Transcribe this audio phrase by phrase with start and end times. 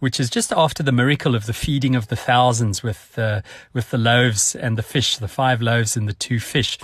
[0.00, 3.40] which is just after the miracle of the feeding of the thousands with uh,
[3.72, 6.78] with the loaves and the fish, the five loaves and the two fish.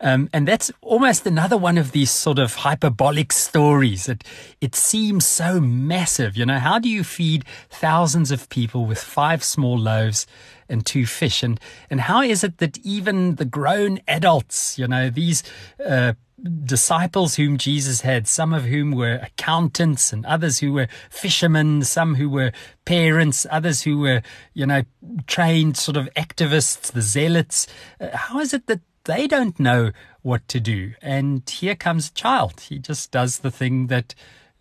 [0.00, 4.08] Um, and that's almost another one of these sort of hyperbolic stories.
[4.08, 4.24] It,
[4.60, 6.36] it seems so massive.
[6.36, 10.26] You know, how do you feed thousands of people with five small loaves
[10.68, 11.42] and two fish?
[11.42, 15.42] And, and how is it that even the grown adults, you know, these,
[15.84, 16.12] uh,
[16.46, 22.14] disciples whom Jesus had, some of whom were accountants and others who were fishermen, some
[22.14, 22.52] who were
[22.84, 24.22] parents, others who were,
[24.54, 24.82] you know,
[25.26, 27.66] trained sort of activists, the zealots.
[28.00, 29.92] Uh, how is it that they don't know
[30.26, 30.92] what to do.
[31.00, 32.60] And here comes a child.
[32.60, 34.14] He just does the thing that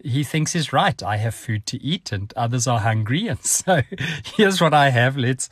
[0.04, 1.02] he thinks is right.
[1.02, 3.28] I have food to eat and others are hungry.
[3.30, 3.82] And so
[4.38, 5.18] here's what I have.
[5.18, 5.50] Let's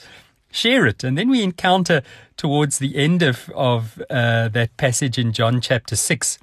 [0.54, 1.04] share it.
[1.04, 2.02] And then we encounter
[2.38, 6.40] towards the end of, of uh, that passage in John chapter 6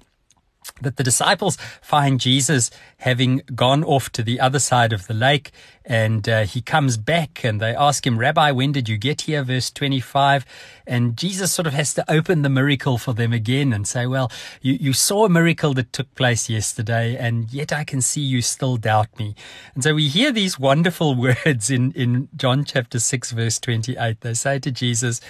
[0.81, 5.51] that the disciples find Jesus having gone off to the other side of the lake
[5.85, 9.43] and uh, he comes back and they ask him, Rabbi, when did you get here?
[9.43, 10.45] Verse 25.
[10.87, 14.31] And Jesus sort of has to open the miracle for them again and say, well,
[14.61, 18.41] you, you saw a miracle that took place yesterday and yet I can see you
[18.43, 19.35] still doubt me.
[19.75, 21.15] And so we hear these wonderful
[21.45, 24.21] words in, in John chapter 6, verse 28.
[24.21, 25.21] They say to Jesus,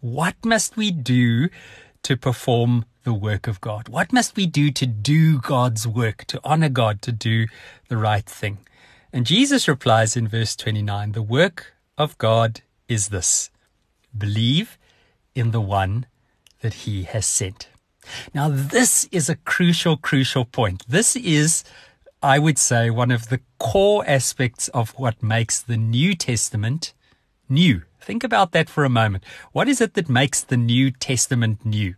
[0.00, 1.48] what must we do
[2.02, 3.88] to perform the work of God?
[3.88, 7.46] What must we do to do God's work, to honor God, to do
[7.88, 8.58] the right thing?
[9.14, 13.50] And Jesus replies in verse 29 The work of God is this
[14.16, 14.76] believe
[15.34, 16.04] in the one
[16.60, 17.68] that he has sent.
[18.34, 20.84] Now, this is a crucial, crucial point.
[20.86, 21.64] This is,
[22.22, 26.92] I would say, one of the core aspects of what makes the New Testament
[27.48, 27.84] new.
[28.02, 29.24] Think about that for a moment.
[29.52, 31.94] What is it that makes the New Testament new?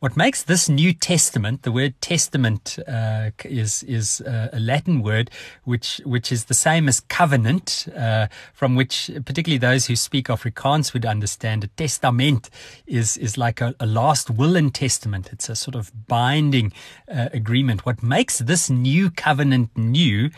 [0.00, 5.30] What makes this New Testament, the word testament uh, is is uh, a Latin word
[5.64, 10.94] which which is the same as covenant, uh, from which particularly those who speak Afrikaans
[10.94, 11.64] would understand.
[11.64, 12.48] A testament
[12.86, 15.28] is is like a, a last will and testament.
[15.34, 16.72] It's a sort of binding
[17.06, 17.84] uh, agreement.
[17.84, 20.30] What makes this new covenant new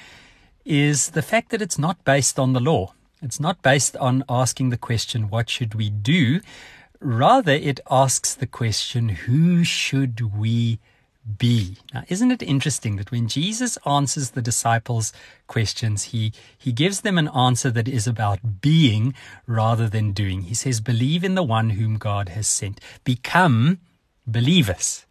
[0.64, 2.94] is the fact that it's not based on the law.
[3.22, 6.40] It's not based on asking the question, what should we do?
[7.02, 10.78] Rather, it asks the question, who should we
[11.36, 11.76] be?
[11.92, 15.12] Now, isn't it interesting that when Jesus answers the disciples'
[15.48, 19.14] questions, he, he gives them an answer that is about being
[19.48, 20.42] rather than doing.
[20.42, 22.80] He says, believe in the one whom God has sent.
[23.02, 23.80] Become
[24.24, 25.04] believers.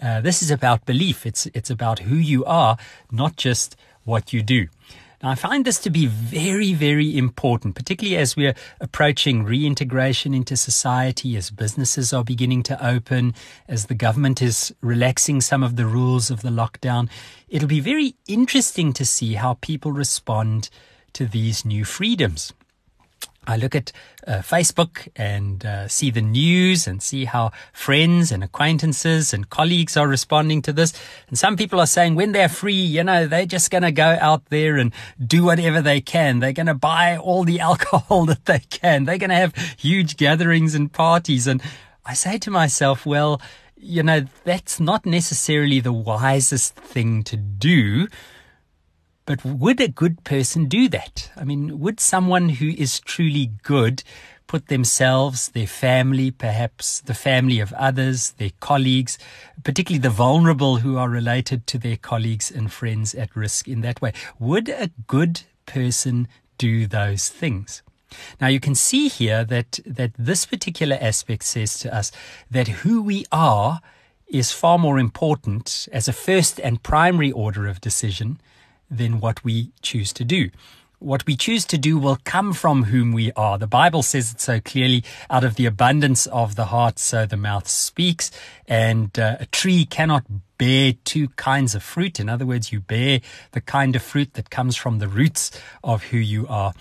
[0.00, 1.26] Uh, this is about belief.
[1.26, 2.76] It's, it's about who you are,
[3.10, 3.74] not just
[4.04, 4.68] what you do.
[5.22, 10.56] Now, I find this to be very, very important, particularly as we're approaching reintegration into
[10.56, 13.34] society, as businesses are beginning to open,
[13.68, 17.08] as the government is relaxing some of the rules of the lockdown.
[17.48, 20.70] It'll be very interesting to see how people respond
[21.12, 22.52] to these new freedoms.
[23.44, 23.90] I look at
[24.24, 29.96] uh, Facebook and uh, see the news and see how friends and acquaintances and colleagues
[29.96, 30.92] are responding to this.
[31.26, 34.16] And some people are saying when they're free, you know, they're just going to go
[34.20, 34.92] out there and
[35.24, 36.38] do whatever they can.
[36.38, 39.04] They're going to buy all the alcohol that they can.
[39.04, 41.48] They're going to have huge gatherings and parties.
[41.48, 41.60] And
[42.06, 43.40] I say to myself, well,
[43.76, 48.06] you know, that's not necessarily the wisest thing to do.
[49.24, 51.30] But would a good person do that?
[51.36, 54.02] I mean, would someone who is truly good
[54.48, 59.18] put themselves, their family, perhaps the family of others, their colleagues,
[59.62, 64.02] particularly the vulnerable who are related to their colleagues and friends at risk in that
[64.02, 64.12] way?
[64.38, 66.26] Would a good person
[66.58, 67.82] do those things?
[68.40, 72.12] Now you can see here that, that this particular aspect says to us
[72.50, 73.80] that who we are
[74.26, 78.40] is far more important as a first and primary order of decision
[78.96, 80.50] than what we choose to do
[81.02, 83.58] what we choose to do will come from whom we are.
[83.58, 87.36] The Bible says it so clearly out of the abundance of the heart, so the
[87.36, 88.30] mouth speaks.
[88.68, 90.24] And uh, a tree cannot
[90.58, 92.20] bear two kinds of fruit.
[92.20, 95.50] In other words, you bear the kind of fruit that comes from the roots
[95.82, 96.72] of who you are.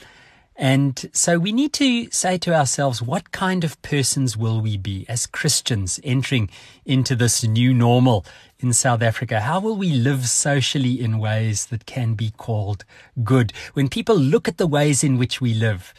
[0.56, 5.06] And so we need to say to ourselves, what kind of persons will we be
[5.10, 6.52] as Christians entering
[6.86, 8.26] into this new normal
[8.62, 9.42] in South Africa?
[9.42, 12.86] How will we live socially in ways that can be called
[13.24, 13.54] good?
[13.74, 15.94] When people look at the ways in which we live,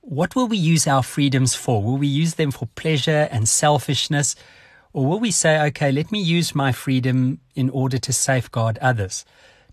[0.00, 1.82] what will we use our freedoms for?
[1.82, 4.36] Will we use them for pleasure and selfishness?
[4.92, 9.24] Or will we say, okay, let me use my freedom in order to safeguard others,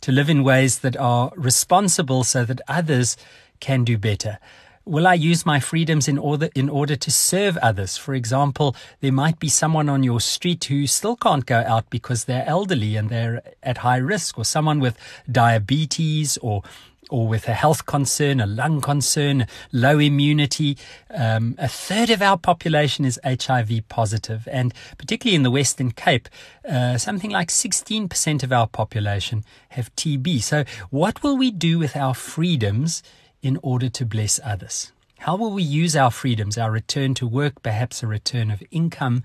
[0.02, 3.18] to live in ways that are responsible so that others
[3.60, 4.40] can do better?
[4.86, 7.98] Will I use my freedoms in order in order to serve others?
[7.98, 12.26] For example, there might be someone on your street who still can't go out because
[12.26, 14.98] they're elderly and they're at high risk, or someone with
[15.32, 16.64] diabetes or
[17.12, 20.78] or with a health concern, a lung concern, low immunity.
[21.14, 26.30] Um, a third of our population is HIV positive, and particularly in the Western Cape,
[26.68, 30.42] uh, something like 16% of our population have TB.
[30.42, 33.04] So, what will we do with our freedoms
[33.42, 34.92] in order to bless others?
[35.20, 39.24] How will we use our freedoms, our return to work, perhaps a return of income,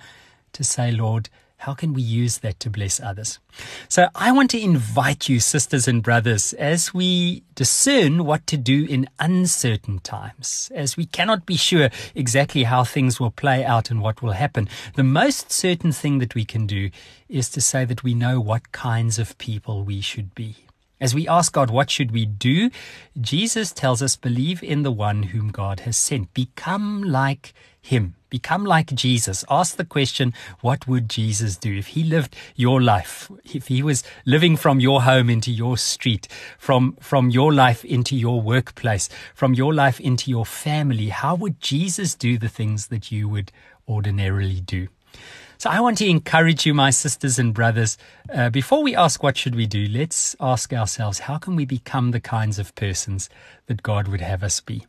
[0.52, 3.38] to say, Lord, how can we use that to bless others?
[3.88, 8.84] So I want to invite you, sisters and brothers, as we discern what to do
[8.84, 14.02] in uncertain times, as we cannot be sure exactly how things will play out and
[14.02, 14.69] what will happen.
[14.96, 16.90] The most certain thing that we can do
[17.28, 20.56] is to say that we know what kinds of people we should be.
[20.98, 22.70] As we ask God, what should we do?
[23.20, 26.32] Jesus tells us, believe in the one whom God has sent.
[26.32, 27.52] Become like
[27.82, 28.14] him.
[28.31, 29.44] Become like Jesus.
[29.50, 30.32] Ask the question,
[30.62, 33.31] what would Jesus do if he lived your life?
[33.44, 36.28] If he was living from your home into your street,
[36.58, 41.60] from, from your life into your workplace, from your life into your family, how would
[41.60, 43.52] Jesus do the things that you would
[43.87, 44.88] ordinarily do?
[45.58, 47.96] So I want to encourage you, my sisters and brothers,
[48.32, 52.10] uh, before we ask what should we do, let's ask ourselves, how can we become
[52.10, 53.30] the kinds of persons
[53.66, 54.84] that God would have us be?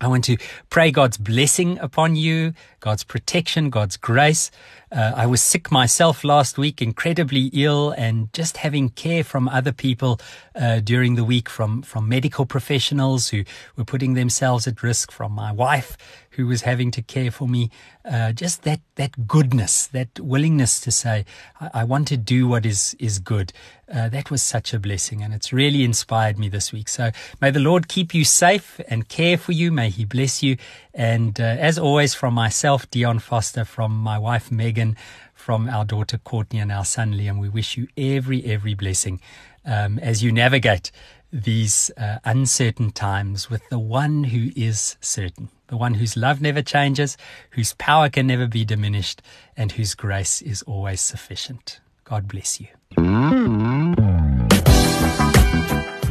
[0.00, 0.36] I want to
[0.70, 4.50] pray God's blessing upon you, God's protection, God's grace.
[4.90, 9.72] Uh, I was sick myself last week, incredibly ill, and just having care from other
[9.72, 10.20] people
[10.54, 13.44] uh, during the week, from from medical professionals who
[13.76, 15.96] were putting themselves at risk, from my wife
[16.36, 17.70] who was having to care for me.
[18.04, 21.24] Uh, just that that goodness, that willingness to say,
[21.60, 23.52] I, I want to do what is is good.
[23.92, 26.88] Uh, that was such a blessing, and it's really inspired me this week.
[26.88, 27.10] So
[27.40, 29.70] may the Lord keep you safe and care for you.
[29.72, 30.56] May He bless you.
[30.92, 34.96] And uh, as always, from myself, Dion Forster, from my wife Megan,
[35.34, 39.20] from our daughter Courtney, and our son Liam, we wish you every every blessing
[39.64, 40.90] um, as you navigate
[41.34, 46.62] these uh, uncertain times with the one who is certain, the one whose love never
[46.62, 47.16] changes,
[47.50, 49.20] whose power can never be diminished,
[49.56, 51.80] and whose grace is always sufficient.
[52.04, 52.68] God bless you.